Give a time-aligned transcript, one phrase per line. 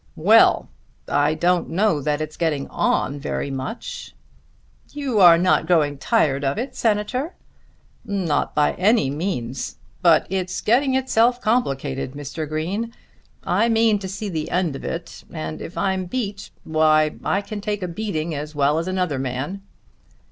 [0.15, 0.67] "Well!
[1.07, 4.15] I don't know that it's getting on very much."
[4.93, 7.35] "You are not growing tired of it, Senator?"
[8.03, 9.75] "Not by any means.
[10.01, 12.49] But it's getting itself complicated, Mr.
[12.49, 12.95] Green.
[13.43, 17.61] I mean to see the end of it, and if I'm beat, why I can
[17.61, 19.61] take a beating as well as another man."